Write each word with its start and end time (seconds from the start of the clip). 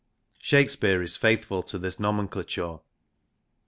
Shakespeare 0.39 1.03
is 1.03 1.15
faithful 1.15 1.61
to 1.61 1.77
this 1.77 1.99
nomenclature. 1.99 2.79